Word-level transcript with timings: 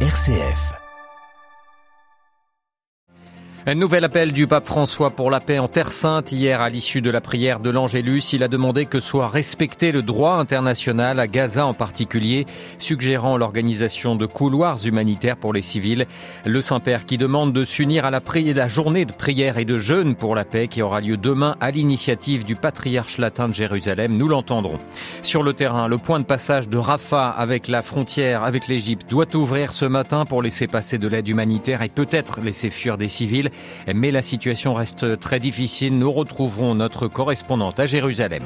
RCF. 0.00 0.85
Un 3.68 3.74
nouvel 3.74 4.04
appel 4.04 4.30
du 4.30 4.46
pape 4.46 4.66
François 4.66 5.10
pour 5.10 5.28
la 5.28 5.40
paix 5.40 5.58
en 5.58 5.66
Terre 5.66 5.90
Sainte. 5.90 6.30
Hier, 6.30 6.60
à 6.60 6.68
l'issue 6.68 7.02
de 7.02 7.10
la 7.10 7.20
prière 7.20 7.58
de 7.58 7.68
l'Angélus, 7.68 8.32
il 8.32 8.44
a 8.44 8.48
demandé 8.48 8.86
que 8.86 9.00
soit 9.00 9.26
respecté 9.26 9.90
le 9.90 10.02
droit 10.02 10.34
international, 10.34 11.18
à 11.18 11.26
Gaza 11.26 11.66
en 11.66 11.74
particulier, 11.74 12.46
suggérant 12.78 13.36
l'organisation 13.36 14.14
de 14.14 14.24
couloirs 14.24 14.86
humanitaires 14.86 15.36
pour 15.36 15.52
les 15.52 15.62
civils. 15.62 16.06
Le 16.44 16.62
Saint-Père 16.62 17.06
qui 17.06 17.18
demande 17.18 17.52
de 17.52 17.64
s'unir 17.64 18.04
à 18.04 18.12
la, 18.12 18.20
la 18.54 18.68
journée 18.68 19.04
de 19.04 19.10
prière 19.10 19.58
et 19.58 19.64
de 19.64 19.78
jeûne 19.78 20.14
pour 20.14 20.36
la 20.36 20.44
paix 20.44 20.68
qui 20.68 20.80
aura 20.80 21.00
lieu 21.00 21.16
demain 21.16 21.56
à 21.58 21.72
l'initiative 21.72 22.44
du 22.44 22.54
patriarche 22.54 23.18
latin 23.18 23.48
de 23.48 23.54
Jérusalem. 23.54 24.16
Nous 24.16 24.28
l'entendrons. 24.28 24.78
Sur 25.22 25.42
le 25.42 25.54
terrain, 25.54 25.88
le 25.88 25.98
point 25.98 26.20
de 26.20 26.24
passage 26.24 26.68
de 26.68 26.78
Rafah 26.78 27.30
avec 27.30 27.66
la 27.66 27.82
frontière 27.82 28.44
avec 28.44 28.68
l'Égypte 28.68 29.10
doit 29.10 29.34
ouvrir 29.34 29.72
ce 29.72 29.86
matin 29.86 30.24
pour 30.24 30.40
laisser 30.40 30.68
passer 30.68 30.98
de 30.98 31.08
l'aide 31.08 31.26
humanitaire 31.26 31.82
et 31.82 31.88
peut-être 31.88 32.40
laisser 32.40 32.70
fuir 32.70 32.96
des 32.96 33.08
civils 33.08 33.50
mais 33.94 34.10
la 34.10 34.22
situation 34.22 34.74
reste 34.74 35.18
très 35.20 35.40
difficile. 35.40 35.98
Nous 35.98 36.10
retrouverons 36.10 36.74
notre 36.74 37.08
correspondante 37.08 37.80
à 37.80 37.86
Jérusalem. 37.86 38.44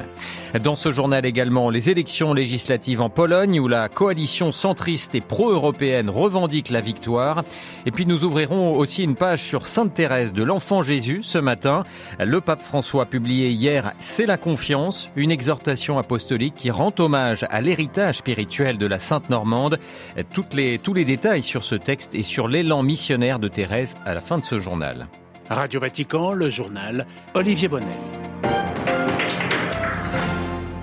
Dans 0.63 0.75
ce 0.75 0.91
journal 0.91 1.25
également, 1.25 1.69
les 1.69 1.89
élections 1.89 2.33
législatives 2.33 3.01
en 3.01 3.09
Pologne 3.09 3.59
où 3.59 3.67
la 3.67 3.89
coalition 3.89 4.51
centriste 4.51 5.15
et 5.15 5.21
pro-européenne 5.21 6.09
revendique 6.09 6.69
la 6.69 6.81
victoire. 6.81 7.43
Et 7.85 7.91
puis 7.91 8.05
nous 8.05 8.23
ouvrirons 8.23 8.73
aussi 8.77 9.03
une 9.03 9.15
page 9.15 9.41
sur 9.41 9.67
Sainte 9.67 9.93
Thérèse 9.93 10.33
de 10.33 10.43
l'Enfant 10.43 10.83
Jésus 10.83 11.21
ce 11.23 11.37
matin. 11.37 11.83
Le 12.19 12.41
pape 12.41 12.61
François 12.61 13.05
publié 13.05 13.49
hier 13.49 13.93
C'est 13.99 14.25
la 14.25 14.37
confiance, 14.37 15.09
une 15.15 15.31
exhortation 15.31 15.97
apostolique 15.97 16.55
qui 16.55 16.71
rend 16.71 16.93
hommage 16.99 17.45
à 17.49 17.61
l'héritage 17.61 18.17
spirituel 18.17 18.77
de 18.77 18.85
la 18.85 18.99
Sainte 18.99 19.29
Normande. 19.29 19.79
Toutes 20.33 20.53
les, 20.53 20.79
tous 20.79 20.93
les 20.93 21.05
détails 21.05 21.43
sur 21.43 21.63
ce 21.63 21.75
texte 21.75 22.15
et 22.15 22.23
sur 22.23 22.47
l'élan 22.47 22.83
missionnaire 22.83 23.39
de 23.39 23.47
Thérèse 23.47 23.95
à 24.05 24.13
la 24.13 24.21
fin 24.21 24.37
de 24.37 24.43
ce 24.43 24.59
journal. 24.59 25.00
Radio 25.51 25.81
Vatican, 25.81 26.31
le 26.31 26.49
journal 26.49 27.05
Olivier 27.33 27.67
Bonnet. 27.67 27.85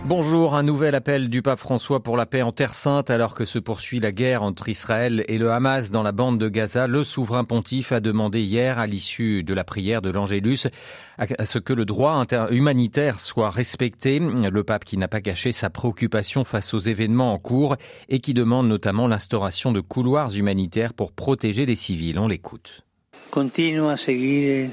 Bonjour, 0.05 0.55
un 0.55 0.63
nouvel 0.63 0.95
appel 0.95 1.31
du 1.31 1.41
pape 1.41 1.59
François 1.59 2.03
pour 2.03 2.19
la 2.19 2.27
paix 2.27 2.43
en 2.43 2.53
Terre 2.53 2.75
Sainte 2.75 3.09
alors 3.09 3.35
que 3.35 3.47
se 3.47 3.59
poursuit 3.59 3.99
la 3.99 4.13
guerre 4.13 4.43
entre 4.43 4.69
Israël 4.69 5.25
et 5.27 5.39
le 5.39 5.53
Hamas 5.53 5.91
dans 5.91 6.03
la 6.03 6.13
bande 6.13 6.39
de 6.39 6.51
Gaza. 6.51 6.87
Le 6.87 7.03
souverain 7.03 7.45
pontife 7.45 7.93
a 7.93 8.01
demandé 8.01 8.43
hier 8.43 8.79
à 8.79 8.87
l'issue 8.87 9.43
de 9.43 9.55
la 9.55 9.65
prière 9.65 10.03
de 10.03 10.11
l'Angélus 10.11 10.69
à 11.17 11.47
ce 11.47 11.59
que 11.59 11.73
le 11.73 11.87
droit 11.87 12.23
humanitaire 12.51 13.21
soit 13.21 13.49
respecté. 13.49 14.19
Le 14.21 14.65
pape 14.65 14.85
qui 14.85 14.99
n'a 14.99 15.09
pas 15.09 15.23
caché 15.23 15.53
sa 15.53 15.71
préoccupation 15.71 16.45
face 16.45 16.75
aux 16.75 16.81
événements 16.81 17.33
en 17.33 17.39
cours 17.39 17.77
et 18.11 18.21
qui 18.21 18.35
demande 18.35 18.69
notamment 18.69 19.09
l'instauration 19.09 19.73
de 19.73 19.81
couloirs 19.81 20.37
humanitaires 20.37 20.93
pour 20.93 21.13
protéger 21.13 21.65
les 21.65 21.77
civils. 21.77 22.19
On 22.19 22.29
l'écoute. 22.29 22.85
Continua 23.29 23.93
a 23.93 23.97
seguire 23.97 24.73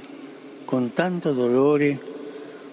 con 0.65 0.93
tanto 0.93 1.31
dolore 1.33 1.99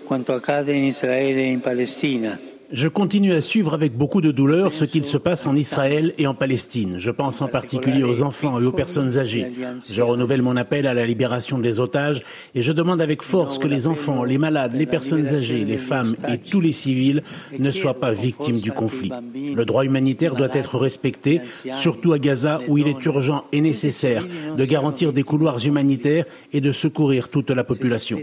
quanto 0.05 0.35
accade 0.35 0.73
in 0.73 0.85
Israele 0.85 1.43
e 1.43 1.51
in 1.51 1.61
Palestina 1.61 2.39
Je 2.73 2.89
continue 2.89 3.35
à 3.35 3.43
suivre 3.43 3.75
avec 3.75 3.97
beaucoup 3.97 4.23
de 4.23 4.31
douleur 4.31 4.73
ce 4.73 4.87
qu'il 4.87 5.05
se 5.05 5.19
passe 5.19 5.47
en 5.47 5.55
Israël 5.57 6.15
et 6.17 6.27
en 6.27 6.33
Palestine. 6.33 6.95
Je 6.97 7.11
pense 7.11 7.43
en 7.43 7.49
particulier 7.49 8.03
aux 8.03 8.23
enfants 8.23 8.59
et 8.59 8.65
aux 8.65 8.73
personnes 8.73 9.19
âgées. 9.19 9.47
Je 9.91 10.01
renouvelle 10.01 10.41
mon 10.41 10.57
appel 10.57 10.87
à 10.87 10.95
la 10.95 11.05
libération 11.05 11.59
des 11.59 11.81
otages 11.81 12.23
et 12.55 12.63
je 12.63 12.73
demande 12.73 13.03
avec 13.03 13.23
force 13.23 13.59
que 13.59 13.69
les 13.69 13.89
enfants, 13.89 14.25
les 14.25 14.39
malades, 14.39 14.75
les 14.75 14.87
personnes 14.87 15.27
âgées, 15.27 15.67
les 15.67 15.77
femmes 15.77 16.15
et 16.31 16.39
tous 16.39 16.63
les 16.63 16.73
civils 16.73 17.23
ne 17.59 17.71
soient 17.71 18.01
pas 18.01 18.13
victimes 18.13 18.59
du 18.59 18.73
conflit. 18.73 19.13
Le 19.35 19.65
droit 19.67 19.85
humanitaire 19.85 20.35
doit 20.35 20.49
être 20.55 20.79
respecté, 20.79 21.43
surtout 21.79 22.15
à 22.15 22.19
Gaza 22.19 22.61
où 22.69 22.79
il 22.79 22.89
est 22.89 23.05
urgent 23.05 23.45
et 23.53 23.61
nécessaire 23.61 24.25
de 24.57 24.65
garantir 24.65 25.13
des 25.13 25.25
couloirs 25.25 25.59
humanitaires 25.67 26.25
et 26.55 26.63
de 26.63 26.73
secourir 26.73 27.29
toute 27.29 27.51
la 27.51 27.65
population. 27.65 28.21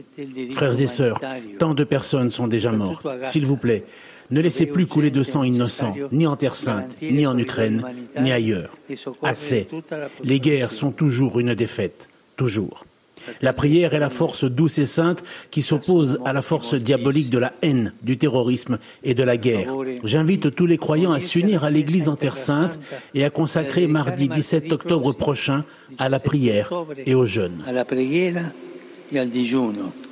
Frères 0.53 0.81
et 0.81 0.87
sœurs, 0.87 1.21
tant 1.59 1.75
de 1.75 1.83
personnes 1.83 2.31
sont 2.31 2.47
déjà 2.47 2.71
mortes. 2.71 3.05
S'il 3.23 3.45
vous 3.45 3.57
plaît, 3.57 3.83
ne 4.31 4.41
laissez 4.41 4.65
plus 4.65 4.85
couler 4.85 5.11
de 5.11 5.23
sang 5.23 5.43
innocent, 5.43 5.95
ni 6.11 6.27
en 6.27 6.35
Terre 6.35 6.55
Sainte, 6.55 6.95
ni 7.01 7.25
en 7.25 7.37
Ukraine, 7.37 7.83
ni 8.19 8.31
ailleurs. 8.31 8.69
Assez. 9.23 9.67
Les 10.23 10.39
guerres 10.39 10.71
sont 10.71 10.91
toujours 10.91 11.39
une 11.39 11.55
défaite. 11.55 12.09
Toujours. 12.35 12.85
La 13.41 13.53
prière 13.53 13.93
est 13.93 13.99
la 13.99 14.09
force 14.09 14.43
douce 14.45 14.79
et 14.79 14.85
sainte 14.85 15.23
qui 15.51 15.61
s'oppose 15.61 16.19
à 16.25 16.33
la 16.33 16.41
force 16.41 16.73
diabolique 16.73 17.29
de 17.29 17.37
la 17.37 17.53
haine, 17.61 17.93
du 18.01 18.17
terrorisme 18.17 18.79
et 19.03 19.13
de 19.13 19.23
la 19.23 19.37
guerre. 19.37 19.73
J'invite 20.03 20.55
tous 20.55 20.65
les 20.65 20.77
croyants 20.77 21.11
à 21.11 21.19
s'unir 21.19 21.63
à 21.63 21.69
l'Église 21.69 22.09
en 22.09 22.15
Terre 22.15 22.37
Sainte 22.37 22.79
et 23.13 23.23
à 23.23 23.29
consacrer 23.29 23.87
mardi 23.87 24.29
17 24.29 24.71
octobre 24.71 25.13
prochain 25.13 25.63
à 25.97 26.09
la 26.09 26.19
prière 26.19 26.71
et 27.05 27.15
au 27.15 27.25
jeûne. 27.25 27.63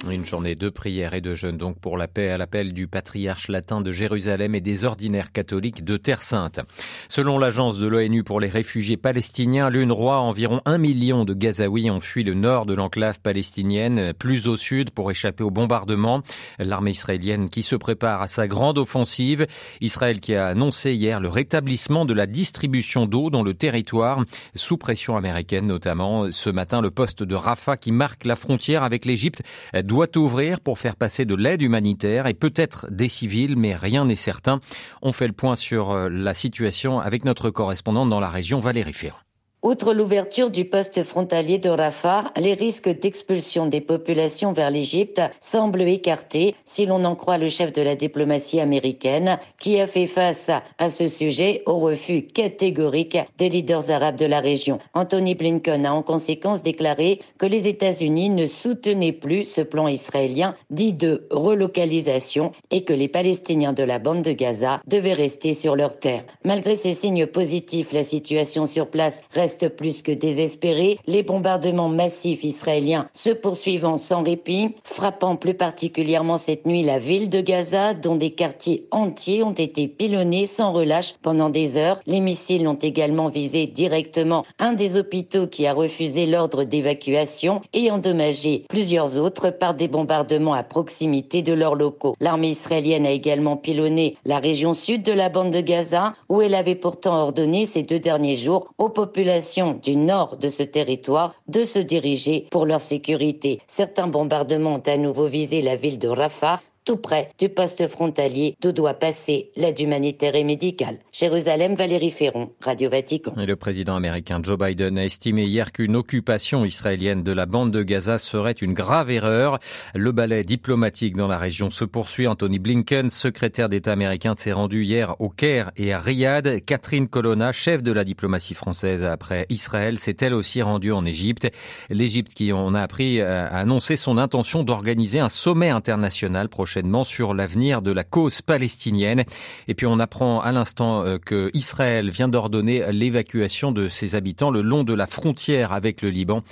Une 0.10 0.26
journée 0.26 0.56
de 0.56 0.70
prière 0.70 1.14
et 1.14 1.22
de 1.22 1.36
jeûne 1.36 1.58
donc 1.58 1.80
pour 1.80 1.98
la 1.98 2.08
paix 2.08 2.30
à 2.30 2.38
l'appel 2.38 2.74
du 2.74 2.88
patriarche 2.88 3.48
latin 3.48 3.82
de 3.82 3.92
Jérusalem 3.92 4.56
et 4.56 4.62
des 4.62 4.86
ordinaires 4.86 5.32
catholiques 5.32 5.84
de 5.84 5.98
Terre 5.98 6.24
Sainte. 6.24 6.62
Selon 7.08 7.38
l'agence 7.38 7.78
de 7.78 7.86
l'ONU 7.86 8.24
pour 8.24 8.40
les 8.40 8.50
réfugiés 8.50 8.98
palestiniens, 8.98 9.70
l'UNRWA, 9.70 10.20
environ 10.20 10.62
un 10.66 10.80
million 10.80 11.26
de 11.26 11.36
Gazaouis 11.36 11.92
ont 11.92 12.00
fui 12.00 12.24
le 12.24 12.34
nord 12.34 12.66
de 12.66 12.74
l'enclave 12.74 13.20
palestinienne, 13.20 14.14
plus 14.18 14.48
au 14.48 14.58
sud 14.58 14.90
pour 14.90 15.12
échapper 15.12 15.44
aux 15.44 15.52
bombardements. 15.52 16.24
L'armée 16.58 16.92
israélienne 16.92 17.50
qui 17.50 17.62
se 17.62 17.76
prépare 17.76 18.24
à 18.24 18.28
sa 18.28 18.48
grande 18.48 18.80
offensive. 18.80 19.46
Israël 19.80 20.20
qui 20.20 20.34
a 20.34 20.48
annoncé 20.48 20.94
hier 20.94 21.20
le 21.20 21.30
rétablissement 21.30 22.06
de 22.06 22.14
la 22.14 22.26
distribution 22.26 23.06
d'eau 23.06 23.30
dans 23.30 23.44
le 23.44 23.54
territoire, 23.54 24.24
sous 24.56 24.78
pression 24.78 25.18
américaine 25.18 25.68
notamment. 25.68 26.32
Ce 26.32 26.50
matin, 26.50 26.82
le 26.82 26.90
poste 26.90 27.22
de 27.22 27.36
Rafah 27.36 27.78
qui 27.78 27.92
marque 27.92 28.26
la 28.26 28.36
frontière 28.36 28.87
avec 28.88 29.06
l'Égypte 29.06 29.44
doit 29.84 30.18
ouvrir 30.18 30.60
pour 30.60 30.80
faire 30.80 30.96
passer 30.96 31.26
de 31.26 31.36
l'aide 31.36 31.62
humanitaire 31.62 32.26
et 32.26 32.34
peut-être 32.34 32.88
des 32.90 33.10
civils, 33.10 33.56
mais 33.56 33.76
rien 33.76 34.06
n'est 34.06 34.16
certain. 34.16 34.60
On 35.02 35.12
fait 35.12 35.28
le 35.28 35.34
point 35.34 35.56
sur 35.56 35.92
euh, 35.92 36.10
la 36.10 36.34
situation 36.34 37.00
avec 37.00 37.26
notre 37.26 37.50
correspondante 37.50 38.10
dans 38.10 38.20
la 38.20 38.30
région, 38.30 38.60
Valérie 38.60 38.94
Ferrand. 38.94 39.27
Outre 39.64 39.96
l'ouverture 39.96 40.52
du 40.52 40.66
poste 40.66 41.04
frontalier 41.04 41.58
de 41.58 41.70
Rafah, 41.70 42.26
les 42.38 42.54
risques 42.54 42.90
d'expulsion 42.90 43.66
des 43.66 43.82
populations 43.82 44.54
vers 44.54 44.70
l'Égypte 44.70 45.20
semblent 45.40 45.82
écartés 45.82 46.54
si 46.64 46.86
l'on 46.86 47.04
en 47.04 47.16
croit 47.16 47.40
le 47.40 47.50
chef 47.50 47.74
de 47.74 47.82
la 47.82 47.96
diplomatie 47.96 48.60
américaine 48.60 49.40
qui 49.60 49.80
a 49.80 49.88
fait 49.88 50.06
face 50.06 50.52
à 50.78 50.90
ce 50.92 51.08
sujet 51.08 51.64
au 51.66 51.80
refus 51.80 52.22
catégorique 52.22 53.18
des 53.40 53.50
leaders 53.50 53.90
arabes 53.90 54.16
de 54.16 54.28
la 54.28 54.42
région. 54.42 54.78
Anthony 54.94 55.34
Blinken 55.34 55.88
a 55.88 55.94
en 55.94 56.04
conséquence 56.04 56.62
déclaré 56.62 57.20
que 57.40 57.48
les 57.48 57.68
États-Unis 57.68 58.30
ne 58.30 58.46
soutenaient 58.46 59.12
plus 59.12 59.44
ce 59.44 59.62
plan 59.62 59.88
israélien 59.88 60.54
dit 60.70 60.94
de 60.94 61.28
relocalisation 61.32 62.52
et 62.70 62.84
que 62.84 62.94
les 62.94 63.08
Palestiniens 63.08 63.74
de 63.74 63.84
la 63.84 63.98
bande 63.98 64.22
de 64.22 64.34
Gaza 64.34 64.82
devaient 64.86 65.14
rester 65.14 65.54
sur 65.54 65.76
leur 65.76 65.98
terre. 65.98 66.26
Malgré 66.46 66.76
ces 66.76 66.94
signes 66.94 67.26
positifs, 67.26 67.92
la 67.92 68.04
situation 68.04 68.68
sur 68.68 68.88
place 68.88 69.24
reste 69.32 69.47
reste 69.48 69.70
plus 69.70 70.02
que 70.02 70.12
désespéré, 70.12 71.00
les 71.08 71.24
bombardements 71.24 71.88
massifs 71.88 72.44
israéliens 72.44 73.08
se 73.14 73.30
poursuivant 73.30 73.96
sans 73.96 74.22
répit, 74.22 74.76
frappant 74.84 75.38
plus 75.38 75.54
particulièrement 75.54 76.38
cette 76.38 76.66
nuit 76.66 76.84
la 76.84 77.00
ville 77.00 77.30
de 77.30 77.40
Gaza, 77.40 77.94
dont 77.94 78.18
des 78.18 78.32
quartiers 78.32 78.86
entiers 78.92 79.44
ont 79.44 79.54
été 79.54 79.88
pilonnés 79.88 80.48
sans 80.48 80.74
relâche 80.74 81.14
pendant 81.22 81.50
des 81.50 81.78
heures. 81.78 82.02
Les 82.06 82.20
missiles 82.20 82.68
ont 82.68 82.74
également 82.74 83.30
visé 83.30 83.68
directement 83.68 84.44
un 84.60 84.74
des 84.74 84.98
hôpitaux 84.98 85.48
qui 85.48 85.66
a 85.66 85.74
refusé 85.74 86.26
l'ordre 86.26 86.66
d'évacuation 86.66 87.62
et 87.72 87.90
endommagé 87.90 88.66
plusieurs 88.68 89.18
autres 89.18 89.50
par 89.50 89.76
des 89.76 89.88
bombardements 89.88 90.56
à 90.56 90.64
proximité 90.64 91.42
de 91.42 91.54
leurs 91.54 91.76
locaux. 91.76 92.18
L'armée 92.20 92.50
israélienne 92.50 93.06
a 93.06 93.12
également 93.12 93.56
pilonné 93.56 94.18
la 94.26 94.40
région 94.40 94.74
sud 94.74 95.04
de 95.04 95.14
la 95.14 95.30
bande 95.30 95.52
de 95.52 95.62
Gaza, 95.62 96.16
où 96.28 96.42
elle 96.42 96.54
avait 96.54 96.76
pourtant 96.76 97.16
ordonné 97.16 97.66
ces 97.66 97.84
deux 97.84 98.00
derniers 98.00 98.36
jours 98.36 98.68
aux 98.78 98.90
populations 98.90 99.37
du 99.82 99.96
nord 99.96 100.38
de 100.38 100.50
ce 100.50 100.64
territoire 100.64 101.36
de 101.48 101.64
se 101.64 101.80
diriger 101.80 102.48
pour 102.52 102.66
leur 102.66 102.82
sécurité. 102.82 103.62
Certains 103.68 104.08
bombardements 104.08 104.76
ont 104.76 104.84
à 104.86 104.98
nouveau 104.98 105.28
visé 105.28 105.62
la 105.62 105.76
ville 105.76 106.00
de 106.00 106.08
Rafah, 106.08 106.62
tout 106.88 106.96
près 106.96 107.32
du 107.38 107.50
poste 107.50 107.86
frontalier 107.90 108.56
d'où 108.62 108.72
doit 108.72 108.94
passer 108.94 109.52
l'aide 109.58 109.78
humanitaire 109.78 110.36
et 110.36 110.46
médicale. 110.46 111.00
Jérusalem, 111.12 111.76
Valérie 111.76 112.12
Ferron, 112.12 112.52
Radio 112.64 112.90
Vatican. 112.90 113.34
Et 113.38 113.46
le 113.46 113.58
président 113.58 113.98
américain 113.98 114.40
Joe 114.42 114.58
Biden 114.58 114.98
a 114.98 115.04
estimé 115.04 115.44
hier 115.44 115.74
qu'une 115.74 115.98
occupation 115.98 116.64
israélienne 116.64 117.24
de 117.24 117.34
la 117.34 117.46
bande 117.46 117.72
de 117.72 117.84
Gaza 117.84 118.20
serait 118.20 118.54
une 118.54 118.72
grave 118.72 119.12
erreur. 119.12 119.60
Le 119.96 120.14
ballet 120.14 120.46
diplomatique 120.46 121.18
dans 121.18 121.28
la 121.28 121.38
région 121.38 121.70
se 121.70 121.84
poursuit. 121.84 122.26
Anthony 122.26 122.58
Blinken, 122.58 123.10
secrétaire 123.10 123.68
d'État 123.68 123.92
américain, 123.92 124.34
s'est 124.36 124.54
rendu 124.54 124.86
hier 124.86 125.14
au 125.20 125.28
Caire 125.28 125.72
et 125.76 125.92
à 125.92 126.00
Riyad. 126.00 126.64
Catherine 126.64 127.10
Colonna, 127.10 127.52
chef 127.52 127.84
de 127.84 127.92
la 127.92 128.06
diplomatie 128.06 128.54
française 128.54 129.04
après 129.04 129.46
Israël, 129.50 130.00
s'est 130.00 130.16
elle 130.22 130.34
aussi 130.34 130.62
rendue 130.62 130.94
en 130.94 131.06
Égypte. 131.06 131.50
L'Égypte 131.90 132.34
qui, 132.34 132.54
on 132.54 132.74
a 132.76 132.82
appris, 132.82 133.20
a 133.20 133.48
annoncé 133.48 133.98
son 133.98 134.18
intention 134.18 134.64
d'organiser 134.64 135.20
un 135.20 135.28
sommet 135.28 135.70
international 135.70 136.48
prochain 136.48 136.77
prochainement 136.78 137.04
sur 137.04 137.34
l'avenir 137.34 137.82
de 137.82 137.92
la 137.92 138.04
cause 138.04 138.44
palestinienne. 138.44 139.24
Et 139.68 139.74
puis 139.74 139.88
on 139.88 139.98
apprend 139.98 140.42
à 140.42 140.52
l'instant 140.52 141.04
euh, 141.04 141.18
que 141.18 141.50
Israël 141.56 142.12
vient 142.12 142.28
d'ordonner 142.28 142.92
l'évacuation 142.92 143.72
de 143.72 143.88
ses 143.88 144.14
habitants 144.14 144.52
le 144.52 144.62
long 144.62 144.84
de 144.84 144.94
la 144.94 145.08
frontière 145.08 145.72
avec 145.72 146.04
le 146.04 146.10
Liban 146.10 146.44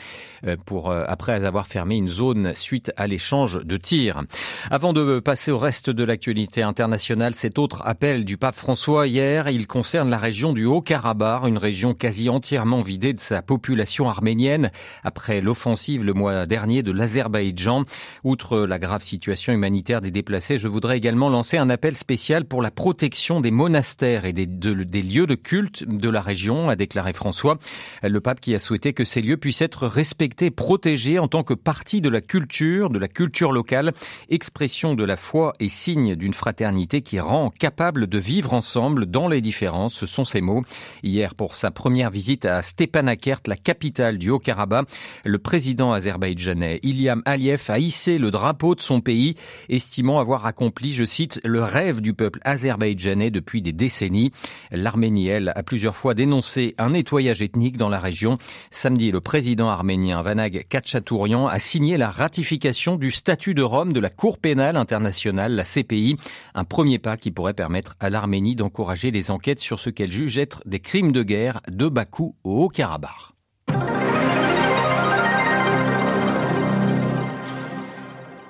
euh, 0.48 0.56
pour 0.66 0.92
après 0.92 1.46
avoir 1.46 1.68
fermé 1.68 1.98
une 1.98 2.08
zone 2.08 2.56
suite 2.56 2.92
à 2.98 3.06
l'échange 3.06 3.64
de 3.64 3.78
tirs. 3.78 4.24
Avant 4.72 4.94
de 4.94 5.20
passer 5.20 5.52
au 5.52 5.60
reste 5.60 5.92
de 5.92 6.04
l'actualité 6.04 6.64
internationale, 6.64 7.36
cet 7.36 7.60
autre 7.60 7.84
appel 7.86 8.26
du 8.26 8.38
pape 8.38 8.56
François 8.56 9.06
hier, 9.06 9.50
il 9.50 9.68
concerne 9.68 10.10
la 10.10 10.18
région 10.18 10.54
du 10.54 10.66
Haut-Karabakh, 10.66 11.48
une 11.48 11.60
région 11.60 11.94
quasi 11.94 12.30
entièrement 12.30 12.82
vidée 12.82 13.14
de 13.14 13.20
sa 13.20 13.44
population 13.44 14.10
arménienne 14.10 14.72
après 15.04 15.42
l'offensive 15.42 16.04
le 16.04 16.14
mois 16.14 16.48
dernier 16.48 16.82
de 16.82 16.92
l'Azerbaïdjan. 16.92 17.84
Outre 18.24 18.62
la 18.62 18.80
grave 18.80 19.04
situation 19.04 19.54
humanitaire 19.54 20.02
des 20.02 20.15
je 20.16 20.68
voudrais 20.68 20.98
également 20.98 21.30
lancer 21.30 21.58
un 21.58 21.70
appel 21.70 21.96
spécial 21.96 22.46
pour 22.46 22.62
la 22.62 22.72
protection 22.72 23.42
des 23.42 23.52
monastères 23.52 24.26
et 24.26 24.32
des, 24.32 24.46
lieux 24.46 25.28
de 25.28 25.36
culte 25.36 25.84
de 25.84 26.10
la 26.10 26.22
région, 26.22 26.70
a 26.70 26.76
déclaré 26.76 27.12
François. 27.12 27.58
Le 28.02 28.22
pape 28.22 28.40
qui 28.40 28.56
a 28.56 28.60
souhaité 28.60 28.94
que 28.94 29.04
ces 29.04 29.22
lieux 29.22 29.38
puissent 29.38 29.62
être 29.62 29.88
respectés, 29.88 30.52
protégés 30.52 31.20
en 31.20 31.28
tant 31.28 31.44
que 31.44 31.54
partie 31.54 32.00
de 32.00 32.10
la 32.10 32.22
culture, 32.22 32.90
de 32.90 33.00
la 33.00 33.08
culture 33.08 33.52
locale, 33.52 33.94
expression 34.30 34.96
de 34.96 35.04
la 35.04 35.18
foi 35.18 35.54
et 35.60 35.68
signe 35.68 36.16
d'une 36.16 36.34
fraternité 36.34 37.02
qui 37.02 37.20
rend 37.20 37.50
capable 37.50 38.08
de 38.08 38.18
vivre 38.18 38.54
ensemble 38.54 39.08
dans 39.08 39.28
les 39.28 39.42
différences. 39.42 39.96
Ce 39.96 40.06
sont 40.06 40.24
ces 40.24 40.42
mots. 40.42 40.64
Hier, 41.04 41.36
pour 41.36 41.56
sa 41.56 41.72
première 41.72 42.10
visite 42.10 42.46
à 42.46 42.62
Stepanakert, 42.62 43.42
la 43.48 43.58
capitale 43.58 44.18
du 44.18 44.30
Haut-Karabakh, 44.30 44.88
le 45.26 45.40
président 45.40 45.92
azerbaïdjanais 45.92 46.80
Ilyam 46.84 47.22
Aliyev 47.26 47.64
a 47.68 47.80
hissé 47.80 48.18
le 48.18 48.32
drapeau 48.32 48.76
de 48.76 48.82
son 48.82 49.02
pays, 49.02 49.36
estimant 49.70 50.05
avoir 50.14 50.46
accompli, 50.46 50.92
je 50.92 51.04
cite, 51.04 51.42
le 51.44 51.64
rêve 51.64 52.02
du 52.02 52.14
peuple 52.14 52.40
azerbaïdjanais 52.44 53.32
depuis 53.32 53.62
des 53.62 53.74
décennies. 53.74 54.32
L'Arménie, 54.72 55.28
elle, 55.28 55.52
a 55.56 55.64
plusieurs 55.64 55.96
fois 55.96 56.14
dénoncé 56.14 56.76
un 56.78 56.92
nettoyage 56.92 57.42
ethnique 57.42 57.78
dans 57.78 57.90
la 57.90 58.00
région. 58.00 58.38
Samedi, 58.72 59.12
le 59.12 59.22
président 59.22 59.68
arménien 59.68 60.22
Vanag 60.22 60.66
Khatchatourian 60.70 61.48
a 61.48 61.60
signé 61.60 61.98
la 61.98 62.10
ratification 62.10 62.96
du 62.96 63.12
statut 63.12 63.54
de 63.54 63.64
Rome 63.64 63.94
de 63.94 64.00
la 64.00 64.10
Cour 64.10 64.38
pénale 64.38 64.78
internationale, 64.78 65.56
la 65.56 65.64
CPI, 65.64 66.18
un 66.54 66.64
premier 66.64 67.00
pas 67.00 67.18
qui 67.18 67.32
pourrait 67.32 67.54
permettre 67.54 67.96
à 68.00 68.10
l'Arménie 68.10 68.56
d'encourager 68.56 69.12
les 69.12 69.32
enquêtes 69.32 69.60
sur 69.60 69.80
ce 69.80 69.90
qu'elle 69.90 70.12
juge 70.12 70.38
être 70.38 70.62
des 70.66 70.80
crimes 70.80 71.12
de 71.12 71.24
guerre 71.24 71.62
de 71.70 71.90
Bakou 71.90 72.36
au 72.44 72.66
Haut-Karabakh. 72.66 73.35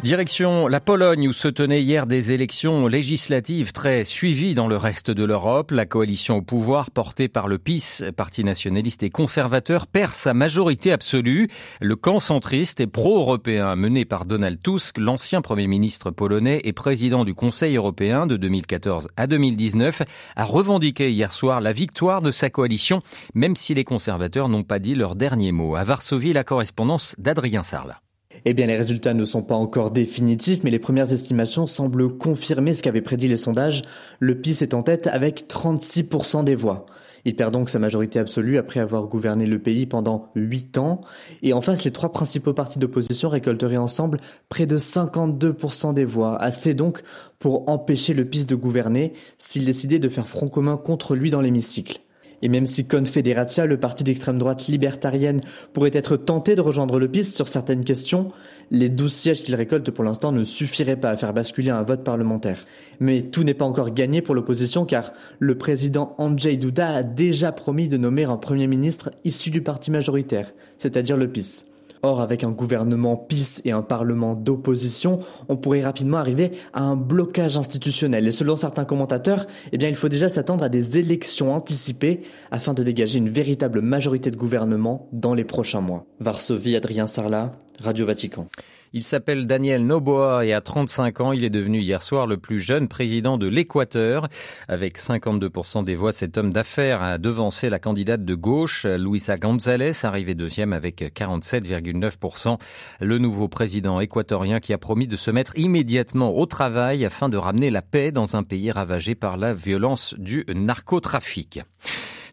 Direction 0.06 0.68
la 0.68 0.82
Pologne 0.82 1.28
où 1.30 1.34
se 1.34 1.48
tenaient 1.48 1.82
hier 1.82 2.06
des 2.06 2.32
élections 2.32 2.86
législatives 2.86 3.72
très 3.72 4.06
suivies 4.06 4.54
dans 4.54 4.68
le 4.68 4.78
reste 4.78 5.10
de 5.10 5.24
l'Europe. 5.24 5.72
La 5.72 5.88
coalition 5.88 6.38
au 6.38 6.42
pouvoir 6.44 6.92
portée 6.92 7.28
par 7.28 7.48
le 7.48 7.58
PiS, 7.58 8.04
parti 8.16 8.44
nationaliste 8.44 9.02
et 9.02 9.10
conservateur, 9.10 9.88
perd 9.88 10.14
sa 10.14 10.36
majorité 10.36 10.92
absolue. 10.92 11.50
Le 11.82 11.96
camp 11.96 12.20
centriste 12.20 12.82
et 12.82 12.86
pro-européen 12.86 13.76
mené 13.76 14.06
par 14.06 14.26
Donald 14.26 14.62
Tusk, 14.62 15.00
l'ancien 15.00 15.42
premier 15.42 15.66
ministre 15.66 16.12
polonais 16.12 16.62
et 16.66 16.72
président 16.72 17.26
du 17.26 17.34
Conseil 17.34 17.76
européen 17.76 18.28
de 18.28 18.38
2014 18.38 19.08
à 19.18 19.26
2019, 19.26 20.04
a 20.36 20.46
revendiqué 20.46 21.10
hier 21.10 21.32
soir 21.32 21.62
la 21.62 21.74
victoire 21.74 22.22
de 22.22 22.30
sa 22.30 22.52
coalition, 22.52 23.02
même 23.34 23.56
si 23.56 23.74
les 23.74 23.84
conservateurs 23.84 24.50
n'ont 24.50 24.62
pas 24.62 24.78
dit 24.78 24.94
leur 24.94 25.16
dernier 25.16 25.52
mot. 25.52 25.76
À 25.76 25.84
Varsovie, 25.84 26.32
la 26.32 26.44
correspondance 26.44 27.16
d'Adrien 27.18 27.64
Sarla. 27.64 28.02
Eh 28.48 28.54
bien, 28.54 28.68
les 28.68 28.78
résultats 28.78 29.16
ne 29.16 29.26
sont 29.26 29.42
pas 29.42 29.56
encore 29.56 29.90
définitifs, 29.90 30.64
mais 30.64 30.70
les 30.70 30.78
premières 30.78 31.12
estimations 31.12 31.66
semblent 31.66 32.16
confirmer 32.16 32.76
ce 32.76 32.84
qu'avaient 32.84 33.02
prédit 33.02 33.28
les 33.28 33.38
sondages. 33.38 33.84
Le 34.20 34.40
PIS 34.40 34.62
est 34.62 34.76
en 34.76 34.84
tête 34.84 35.08
avec 35.08 35.48
36% 35.48 36.44
des 36.44 36.54
voix. 36.54 36.86
Il 37.26 37.36
perd 37.36 37.52
donc 37.52 37.72
sa 37.72 37.80
majorité 37.80 38.20
absolue 38.20 38.60
après 38.60 38.80
avoir 38.80 39.08
gouverné 39.08 39.48
le 39.48 39.58
pays 39.58 39.88
pendant 39.88 40.30
8 40.36 40.78
ans. 40.78 41.02
Et 41.42 41.54
en 41.54 41.62
face, 41.62 41.86
les 41.86 41.92
trois 41.92 42.12
principaux 42.12 42.54
partis 42.54 42.78
d'opposition 42.78 43.30
récolteraient 43.30 43.78
ensemble 43.78 44.20
près 44.48 44.68
de 44.68 44.78
52% 44.78 45.96
des 45.96 46.06
voix. 46.06 46.40
Assez 46.40 46.76
donc 46.76 47.02
pour 47.40 47.68
empêcher 47.68 48.14
le 48.14 48.26
PIS 48.26 48.46
de 48.46 48.54
gouverner 48.54 49.14
s'il 49.40 49.66
décidait 49.66 49.98
de 49.98 50.08
faire 50.08 50.28
front 50.28 50.50
commun 50.50 50.78
contre 50.78 51.16
lui 51.16 51.32
dans 51.32 51.42
l'hémicycle. 51.42 52.05
Et 52.42 52.50
même 52.50 52.66
si 52.66 52.88
Confederatia, 52.88 53.66
le 53.66 53.80
parti 53.80 54.04
d'extrême 54.04 54.38
droite 54.38 54.68
libertarienne, 54.68 55.42
pourrait 55.74 55.92
être 55.94 56.18
tenté 56.18 56.56
de 56.56 56.62
rejoindre 56.62 57.00
le 57.00 57.08
PIS 57.08 57.26
sur 57.26 57.48
certaines 57.48 57.84
questions, 57.84 58.32
les 58.72 58.90
douze 58.90 59.14
sièges 59.14 59.44
qu'il 59.44 59.56
récolte 59.56 59.92
pour 59.92 60.04
l'instant 60.04 60.32
ne 60.32 60.44
suffiraient 60.44 60.96
pas 60.96 61.12
à 61.12 61.18
faire 61.18 61.34
basculer 61.34 61.70
un 61.70 61.84
vote 61.84 62.04
parlementaire. 62.04 62.66
Mais 63.00 63.22
tout 63.24 63.44
n'est 63.44 63.54
pas 63.54 63.66
encore 63.66 63.94
gagné 63.94 64.22
pour 64.22 64.36
l'opposition 64.36 64.86
car 64.86 65.14
le 65.40 65.58
président 65.58 66.16
Andrzej 66.18 66.58
Duda 66.58 66.90
a 66.90 67.04
déjà 67.04 67.52
promis 67.52 67.90
de 67.90 67.98
nommer 67.98 68.24
un 68.24 68.38
premier 68.38 68.68
ministre 68.68 69.12
issu 69.24 69.50
du 69.50 69.62
parti 69.62 69.92
majoritaire, 69.92 70.54
c'est-à-dire 70.78 71.18
le 71.18 71.28
PIS. 71.28 71.75
Or, 72.06 72.22
avec 72.22 72.44
un 72.44 72.52
gouvernement 72.52 73.18
PIS 73.18 73.62
et 73.66 73.72
un 73.72 73.82
parlement 73.82 74.36
d'opposition, 74.36 75.22
on 75.50 75.58
pourrait 75.58 75.82
rapidement 75.82 76.18
arriver 76.18 76.52
à 76.72 76.84
un 76.84 76.96
blocage 76.96 77.58
institutionnel. 77.58 78.28
Et 78.28 78.32
selon 78.32 78.56
certains 78.56 78.86
commentateurs, 78.86 79.48
eh 79.72 79.78
il 79.78 79.96
faut 79.96 80.08
déjà 80.08 80.30
s'attendre 80.30 80.64
à 80.64 80.70
des 80.70 81.00
élections 81.00 81.52
anticipées 81.52 82.22
afin 82.52 82.76
de 82.76 82.84
dégager 82.84 83.18
une 83.18 83.30
véritable 83.30 83.82
majorité 83.82 84.30
de 84.30 84.36
gouvernement 84.36 85.10
dans 85.14 85.34
les 85.34 85.46
prochains 85.46 85.82
mois. 85.82 86.06
Varsovie, 86.20 86.76
Adrien 86.76 87.08
Sarla, 87.08 87.54
Radio 87.80 88.06
Vatican. 88.06 88.50
Il 88.98 89.04
s'appelle 89.04 89.46
Daniel 89.46 89.86
Noboa 89.86 90.46
et 90.46 90.54
à 90.54 90.62
35 90.62 91.20
ans, 91.20 91.32
il 91.34 91.44
est 91.44 91.50
devenu 91.50 91.80
hier 91.80 92.02
soir 92.02 92.28
le 92.28 92.38
plus 92.38 92.60
jeune 92.60 92.88
président 92.88 93.38
de 93.38 93.46
l'Équateur. 93.46 94.30
Avec 94.70 94.98
52% 94.98 95.84
des 95.84 95.96
voix, 95.96 96.14
cet 96.14 96.38
homme 96.38 96.54
d'affaires 96.54 97.04
a 97.04 97.18
devancé 97.18 97.70
la 97.70 97.78
candidate 97.78 98.24
de 98.24 98.36
gauche, 98.36 98.86
Luisa 98.86 99.36
González, 99.36 99.92
arrivée 100.04 100.34
deuxième 100.34 100.72
avec 100.72 101.02
47,9%. 101.02 102.58
Le 103.02 103.18
nouveau 103.18 103.50
président 103.50 104.00
équatorien 104.00 104.62
qui 104.62 104.72
a 104.72 104.78
promis 104.78 105.10
de 105.10 105.18
se 105.18 105.30
mettre 105.30 105.58
immédiatement 105.58 106.34
au 106.34 106.46
travail 106.46 107.04
afin 107.04 107.28
de 107.28 107.36
ramener 107.36 107.72
la 107.72 107.82
paix 107.82 108.14
dans 108.14 108.38
un 108.38 108.44
pays 108.44 108.72
ravagé 108.72 109.14
par 109.14 109.36
la 109.36 109.54
violence 109.54 110.16
du 110.18 110.46
narcotrafic. 110.48 111.60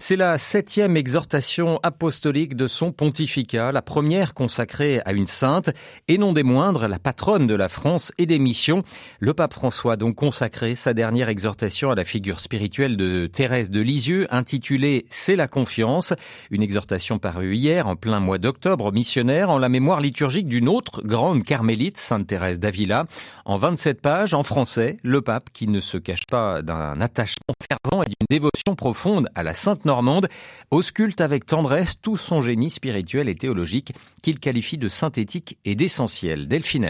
C'est 0.05 0.17
la 0.17 0.37
septième 0.37 0.97
exhortation 0.97 1.79
apostolique 1.85 2.57
de 2.57 2.67
son 2.67 2.91
pontificat, 2.91 3.71
la 3.71 3.83
première 3.83 4.35
consacrée 4.35 5.01
à 5.05 5.13
une 5.13 5.29
sainte, 5.29 5.71
et 6.09 6.19
non 6.19 6.33
des 6.33 6.43
moindres, 6.43 6.89
la 6.89 6.99
patronne 6.99 7.47
de 7.47 7.55
la 7.55 7.69
France 7.69 8.11
et 8.19 8.27
des 8.27 8.41
missions. 8.41 8.83
Le 9.21 9.33
pape 9.33 9.55
François 9.55 9.93
a 9.93 9.97
donc 9.97 10.17
consacré 10.17 10.75
sa 10.75 10.93
dernière 10.93 11.29
exhortation 11.29 11.93
à 11.93 11.95
la 11.95 12.03
figure 12.03 12.41
spirituelle 12.41 12.97
de 12.97 13.29
Thérèse 13.29 13.71
de 13.71 13.81
Lisieux, 13.81 14.27
intitulée 14.35 15.07
C'est 15.09 15.37
la 15.37 15.47
confiance, 15.47 16.15
une 16.51 16.65
exhortation 16.65 17.21
parue 17.21 17.55
hier 17.55 17.87
en 17.87 17.95
plein 17.95 18.19
mois 18.19 18.39
d'octobre, 18.39 18.91
missionnaire, 18.91 19.51
en 19.51 19.59
la 19.59 19.69
mémoire 19.69 20.01
liturgique 20.01 20.49
d'une 20.49 20.69
autre 20.69 21.03
grande 21.05 21.45
carmélite, 21.45 21.97
Sainte 21.97 22.27
Thérèse 22.27 22.59
d'Avila. 22.59 23.07
En 23.45 23.57
27 23.57 24.01
pages, 24.01 24.35
en 24.35 24.43
français, 24.43 24.97
le 25.05 25.23
pape, 25.23 25.51
qui 25.53 25.69
ne 25.69 25.79
se 25.79 25.97
cache 25.97 26.27
pas 26.29 26.61
d'un 26.61 27.01
attachement 27.01 27.55
et 28.03 28.09
d'une 28.09 28.27
dévotion 28.29 28.75
profonde 28.77 29.29
à 29.35 29.43
la 29.43 29.55
Sainte 29.55 29.85
normande, 29.85 30.29
ausculte 30.71 31.21
avec 31.21 31.47
tendresse 31.47 32.01
tout 32.01 32.17
son 32.17 32.41
génie 32.41 32.71
spirituel 32.71 33.29
et 33.29 33.35
théologique 33.35 33.93
qu'il 34.23 34.39
qualifie 34.39 34.79
de 34.79 34.89
synthétique 34.89 35.59
et 35.65 35.75
d'essentiel. 35.75 36.49
Delphine 36.49 36.85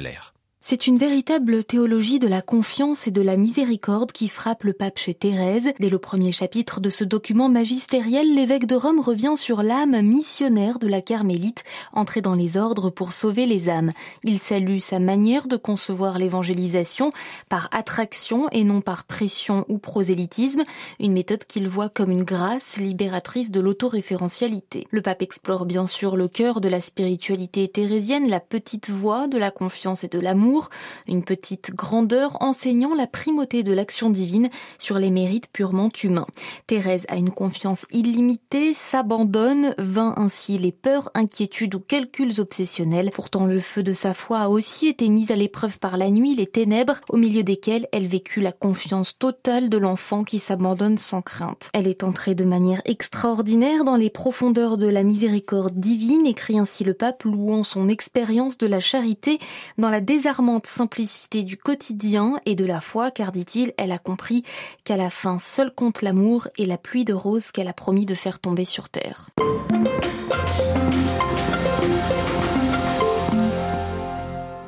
c'est 0.64 0.86
une 0.86 0.96
véritable 0.96 1.64
théologie 1.64 2.20
de 2.20 2.28
la 2.28 2.40
confiance 2.40 3.08
et 3.08 3.10
de 3.10 3.20
la 3.20 3.36
miséricorde 3.36 4.12
qui 4.12 4.28
frappe 4.28 4.62
le 4.62 4.72
pape 4.72 4.96
chez 4.96 5.12
Thérèse. 5.12 5.72
Dès 5.80 5.88
le 5.88 5.98
premier 5.98 6.30
chapitre 6.30 6.80
de 6.80 6.88
ce 6.88 7.02
document 7.02 7.48
magistériel, 7.48 8.32
l'évêque 8.32 8.66
de 8.66 8.76
Rome 8.76 9.00
revient 9.00 9.34
sur 9.36 9.64
l'âme 9.64 10.00
missionnaire 10.02 10.78
de 10.78 10.86
la 10.86 11.00
carmélite, 11.00 11.64
entrée 11.92 12.20
dans 12.20 12.36
les 12.36 12.56
ordres 12.56 12.90
pour 12.90 13.12
sauver 13.12 13.46
les 13.46 13.68
âmes. 13.68 13.90
Il 14.22 14.38
salue 14.38 14.78
sa 14.78 15.00
manière 15.00 15.48
de 15.48 15.56
concevoir 15.56 16.16
l'évangélisation 16.16 17.10
par 17.48 17.68
attraction 17.72 18.46
et 18.52 18.62
non 18.62 18.80
par 18.80 19.02
pression 19.02 19.64
ou 19.68 19.78
prosélytisme, 19.78 20.62
une 21.00 21.12
méthode 21.12 21.44
qu'il 21.44 21.68
voit 21.68 21.88
comme 21.88 22.12
une 22.12 22.24
grâce 22.24 22.76
libératrice 22.76 23.50
de 23.50 23.60
l'autoréférentialité. 23.60 24.86
Le 24.90 25.02
pape 25.02 25.22
explore 25.22 25.66
bien 25.66 25.88
sûr 25.88 26.16
le 26.16 26.28
cœur 26.28 26.60
de 26.60 26.68
la 26.68 26.80
spiritualité 26.80 27.66
thérésienne, 27.66 28.28
la 28.28 28.40
petite 28.40 28.90
voix 28.90 29.26
de 29.26 29.38
la 29.38 29.50
confiance 29.50 30.04
et 30.04 30.08
de 30.08 30.20
l'amour 30.20 30.51
une 31.06 31.24
petite 31.24 31.74
grandeur 31.74 32.36
enseignant 32.40 32.94
la 32.94 33.06
primauté 33.06 33.62
de 33.62 33.72
l'action 33.72 34.10
divine 34.10 34.50
sur 34.78 34.98
les 34.98 35.10
mérites 35.10 35.48
purement 35.52 35.90
humains. 36.02 36.26
Thérèse 36.66 37.06
a 37.08 37.16
une 37.16 37.30
confiance 37.30 37.86
illimitée, 37.90 38.74
s'abandonne, 38.74 39.74
vainc 39.78 40.14
ainsi 40.16 40.58
les 40.58 40.72
peurs, 40.72 41.10
inquiétudes 41.14 41.74
ou 41.74 41.80
calculs 41.80 42.40
obsessionnels. 42.40 43.10
Pourtant, 43.12 43.46
le 43.46 43.60
feu 43.60 43.82
de 43.82 43.92
sa 43.92 44.14
foi 44.14 44.40
a 44.40 44.48
aussi 44.48 44.88
été 44.88 45.08
mis 45.08 45.32
à 45.32 45.36
l'épreuve 45.36 45.78
par 45.78 45.96
la 45.96 46.10
nuit, 46.10 46.34
les 46.34 46.46
ténèbres, 46.46 47.00
au 47.08 47.16
milieu 47.16 47.42
desquelles 47.42 47.88
elle 47.92 48.06
vécut 48.06 48.40
la 48.40 48.52
confiance 48.52 49.18
totale 49.18 49.68
de 49.68 49.78
l'enfant 49.78 50.24
qui 50.24 50.38
s'abandonne 50.38 50.98
sans 50.98 51.22
crainte. 51.22 51.70
Elle 51.72 51.88
est 51.88 52.04
entrée 52.04 52.34
de 52.34 52.44
manière 52.44 52.82
extraordinaire 52.84 53.84
dans 53.84 53.96
les 53.96 54.10
profondeurs 54.10 54.76
de 54.76 54.86
la 54.86 55.02
miséricorde 55.02 55.78
divine, 55.78 56.26
écrit 56.26 56.58
ainsi 56.58 56.84
le 56.84 56.94
pape, 56.94 57.22
louant 57.24 57.64
son 57.64 57.88
expérience 57.88 58.58
de 58.58 58.66
la 58.66 58.80
charité 58.80 59.38
dans 59.78 59.90
la 59.90 60.00
désarmement 60.00 60.41
simplicité 60.64 61.42
du 61.42 61.56
quotidien 61.56 62.40
et 62.46 62.54
de 62.54 62.64
la 62.64 62.80
foi, 62.80 63.10
car 63.10 63.32
dit-il, 63.32 63.72
elle 63.76 63.92
a 63.92 63.98
compris 63.98 64.42
qu'à 64.84 64.96
la 64.96 65.10
fin, 65.10 65.38
seul 65.38 65.72
compte 65.72 66.02
l'amour 66.02 66.48
et 66.58 66.66
la 66.66 66.78
pluie 66.78 67.04
de 67.04 67.14
roses 67.14 67.50
qu'elle 67.52 67.68
a 67.68 67.72
promis 67.72 68.06
de 68.06 68.14
faire 68.14 68.38
tomber 68.38 68.64
sur 68.64 68.88
terre. 68.88 69.28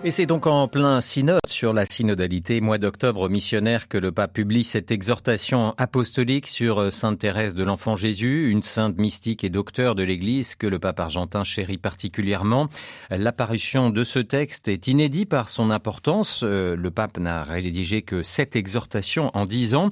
Et 0.04 0.11
c'est 0.11 0.26
donc 0.26 0.47
en 0.47 0.69
plein 0.69 1.00
synode 1.00 1.40
sur 1.64 1.73
la 1.73 1.87
synodalité, 1.87 2.61
mois 2.61 2.76
d'octobre 2.76 3.30
missionnaire, 3.30 3.88
que 3.88 3.97
le 3.97 4.12
pape 4.12 4.35
publie 4.35 4.64
cette 4.64 4.90
exhortation 4.90 5.73
apostolique 5.78 6.47
sur 6.47 6.78
euh, 6.78 6.90
Sainte 6.90 7.21
Thérèse 7.21 7.54
de 7.54 7.64
l'Enfant 7.64 7.97
Jésus, 7.97 8.50
une 8.50 8.61
sainte 8.61 8.99
mystique 8.99 9.44
et 9.44 9.49
docteur 9.49 9.94
de 9.94 10.02
l'Église 10.02 10.56
que 10.56 10.66
le 10.66 10.78
pape 10.78 11.00
argentin 11.00 11.42
chérit 11.42 11.78
particulièrement. 11.78 12.68
L'apparition 13.09 13.88
de 13.88 14.04
ce 14.04 14.18
texte 14.18 14.68
est 14.68 14.88
inédit 14.88 15.25
par 15.25 15.49
son 15.49 15.71
importance. 15.71 16.42
Euh, 16.42 16.76
le 16.76 16.90
pape 16.90 17.16
n'a 17.16 17.44
rédigé 17.44 18.02
que 18.02 18.23
sept 18.23 18.56
exhortations 18.56 19.30
en 19.33 19.47
dix 19.47 19.75
ans. 19.75 19.90